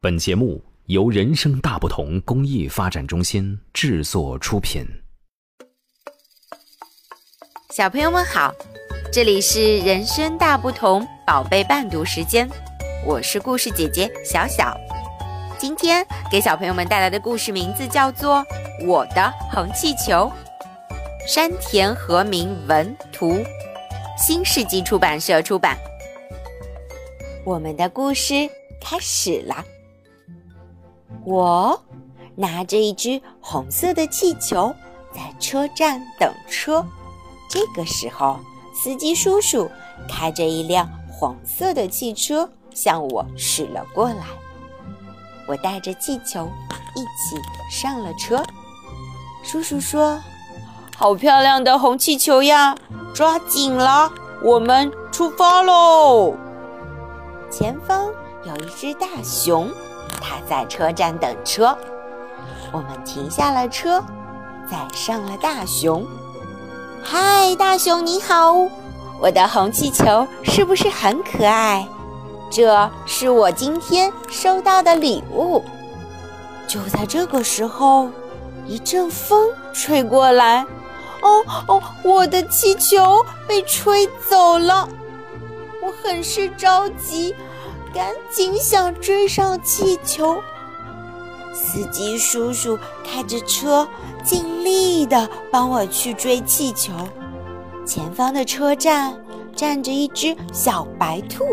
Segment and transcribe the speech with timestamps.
[0.00, 4.86] 本节目由人生大不同公益发展中心制作出品。
[7.70, 8.54] 小朋友们好，
[9.12, 12.48] 这里是人生大不同宝贝伴读时间，
[13.04, 14.72] 我是故事姐姐小小。
[15.58, 18.36] 今天给小朋友们带来的故事名字叫做
[18.86, 20.30] 《我的红气球》，
[21.26, 23.42] 山田和明文图，
[24.16, 25.76] 新世纪出版社出版。
[27.44, 28.48] 我们的故事
[28.80, 29.64] 开始了。
[31.28, 31.78] 我
[32.34, 34.74] 拿着一只红色的气球，
[35.14, 36.82] 在车站等车。
[37.50, 38.38] 这个时候，
[38.74, 39.70] 司机叔叔
[40.08, 44.24] 开着一辆黄色的汽车向我驶了过来。
[45.46, 46.48] 我带着气球
[46.94, 47.38] 一起
[47.70, 48.42] 上了车。
[49.42, 50.18] 叔叔说
[50.96, 52.74] ：“好漂亮的红气球呀！
[53.12, 54.10] 抓紧了，
[54.42, 56.34] 我们出发喽！”
[57.52, 58.06] 前方
[58.46, 59.70] 有一只大熊。
[60.18, 61.76] 他在车站等车，
[62.72, 64.02] 我们停下了车，
[64.70, 66.06] 载上了大熊。
[67.02, 68.54] 嗨，大熊你好，
[69.20, 71.86] 我的红气球是不是很可爱？
[72.50, 75.62] 这是我今天收到的礼物。
[76.66, 78.10] 就在这个时候，
[78.66, 80.66] 一阵风吹过来，
[81.22, 84.88] 哦哦，我的气球被吹走了，
[85.82, 87.34] 我很是着急。
[87.94, 90.36] 赶紧想追上气球，
[91.54, 93.88] 司机叔叔开着车，
[94.22, 96.92] 尽力的帮我去追气球。
[97.86, 99.14] 前方的车站
[99.56, 101.44] 站着一只小白兔，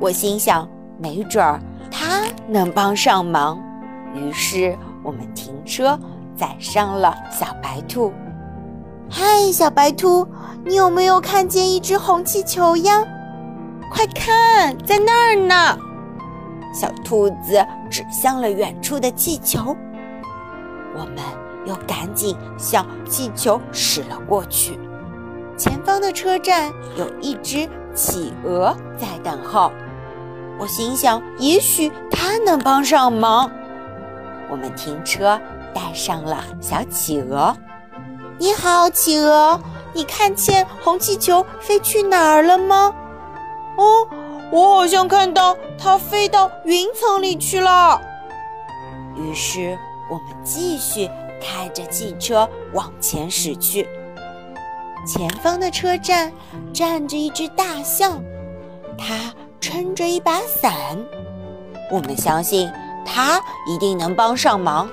[0.00, 0.66] 我心想，
[0.98, 3.60] 没准儿它能帮上忙。
[4.14, 5.98] 于是我们停车，
[6.34, 8.12] 载上了小白兔。
[9.10, 10.26] 嗨，小白兔，
[10.64, 13.04] 你有没有看见一只红气球呀？
[13.92, 15.78] 快看，在那儿呢！
[16.74, 19.76] 小兔子指向了远处的气球，
[20.94, 21.18] 我们
[21.66, 24.80] 又赶紧向气球驶了过去。
[25.58, 29.70] 前方的车站有一只企鹅在等候，
[30.58, 33.50] 我心想，也许它能帮上忙。
[34.50, 35.38] 我们停车，
[35.74, 37.54] 带上了小企鹅。
[38.38, 39.60] 你好，企鹅，
[39.92, 42.94] 你看见红气球飞去哪儿了吗？
[43.76, 44.06] 哦，
[44.50, 48.00] 我好像看到它飞到云层里去了。
[49.16, 49.78] 于是
[50.10, 51.08] 我们继续
[51.40, 53.88] 开着汽车往前驶去。
[55.06, 56.32] 前方的车站
[56.72, 58.22] 站着一只大象，
[58.96, 60.72] 它撑着一把伞。
[61.90, 62.70] 我们相信
[63.04, 64.88] 它一定能帮上忙，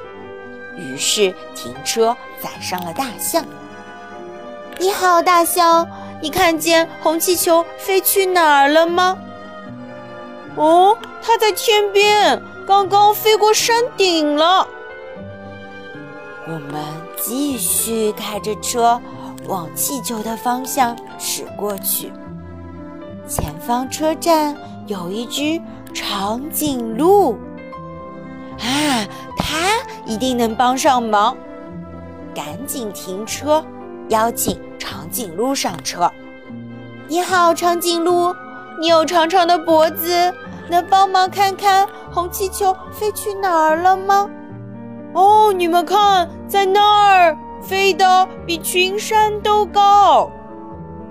[0.78, 3.46] 于是停车载上了大象。
[4.80, 5.88] 你好，大象。
[6.22, 9.18] 你看见红气球飞去哪儿了吗？
[10.56, 14.68] 哦，它在天边，刚刚飞过山顶了。
[16.46, 16.84] 我们
[17.18, 19.00] 继续开着车
[19.48, 22.12] 往气球的方向驶过去。
[23.28, 24.58] 前方车站
[24.88, 25.62] 有一只
[25.94, 27.34] 长颈鹿，
[28.60, 29.06] 啊，
[29.38, 29.70] 它
[30.06, 31.38] 一定能帮上忙。
[32.34, 33.64] 赶紧停车，
[34.10, 34.60] 邀请。
[34.80, 36.10] 长颈鹿上车。
[37.08, 38.34] 你好，长颈鹿，
[38.80, 40.34] 你有长长的脖子，
[40.70, 44.28] 能帮忙看看红气球飞去哪儿了吗？
[45.14, 50.32] 哦，你们看，在那儿，飞得比群山都高。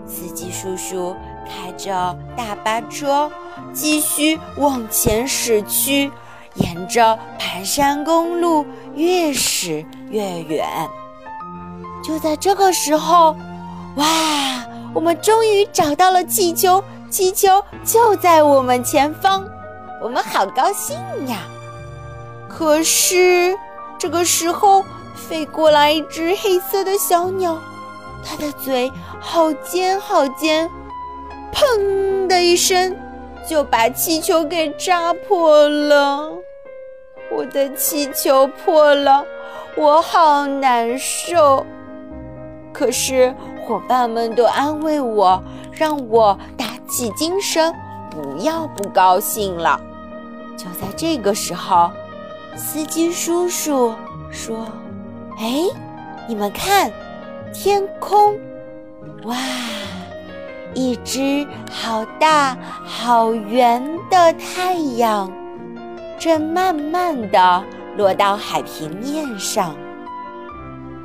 [0.07, 1.15] 司机叔叔
[1.47, 3.31] 开着大巴车
[3.73, 6.11] 继续往前驶去，
[6.55, 8.65] 沿着盘山公路
[8.95, 10.67] 越驶越远。
[12.09, 13.37] 就在这个时候。
[13.97, 14.07] 哇！
[14.95, 19.47] 我们终于找到了气球，气球就在我们前方，
[20.03, 20.97] 我们好高兴
[21.27, 21.41] 呀！
[22.49, 23.57] 可是
[23.99, 24.83] 这个时候，
[25.15, 27.59] 飞过来一只黑色的小鸟，
[28.25, 28.91] 它的嘴
[29.21, 30.71] 好尖好尖，
[31.53, 32.97] 砰的一声
[33.49, 36.31] 就把气球给扎破了。
[37.31, 39.25] 我的气球破了，
[39.77, 41.67] 我好难受。
[42.79, 43.35] 可是。
[43.67, 45.43] 伙伴们都安慰我，
[45.73, 47.71] 让我打起精神，
[48.11, 49.79] 不要不高兴了。
[50.57, 51.91] 就在这个时候，
[52.57, 53.95] 司机叔叔
[54.31, 54.65] 说
[55.39, 55.65] ：“哎，
[56.27, 56.91] 你们看，
[57.53, 58.39] 天空，
[59.25, 59.37] 哇，
[60.73, 65.31] 一只好大好圆的太阳，
[66.19, 67.63] 正慢慢的
[67.99, 69.77] 落到海平面上，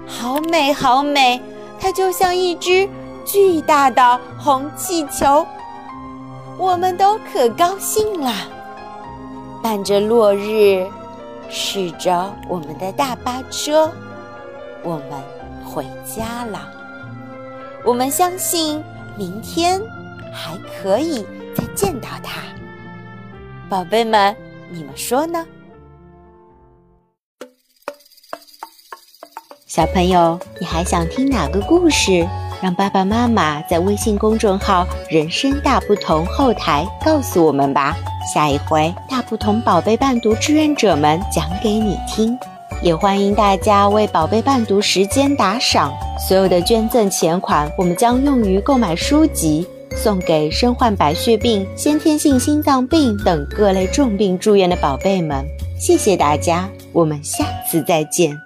[0.07, 1.41] 好美，好美。”
[1.83, 2.89] 它就像一只
[3.25, 5.45] 巨大的红气球，
[6.57, 8.31] 我们都可高兴了。
[9.61, 10.87] 伴着落日，
[11.49, 13.91] 驶着我们的大巴车，
[14.81, 15.21] 我们
[15.65, 16.61] 回家了。
[17.83, 18.81] 我们相信
[19.17, 19.81] 明天
[20.31, 22.39] 还可以再见到他。
[23.69, 24.33] 宝贝们，
[24.69, 25.45] 你们说呢？
[29.75, 32.23] 小朋友，你还想听哪个故事？
[32.61, 37.95] 让爸爸妈妈在微信公众号“人生大不同”后台告诉我们吧。
[38.31, 42.37] 下一回，大不同宝贝伴读志愿者们讲给你听。
[42.83, 55.43] 也欢迎大家为宝贝伴读时间打赏，所有的捐赠钱款我们将用于购买书籍，送给身患白血病、先天性心脏病等各类重病住院的宝贝们。
[55.79, 58.37] 谢谢大家，我们下次再见。